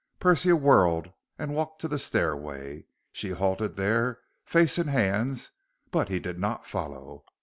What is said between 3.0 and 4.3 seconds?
She halted there,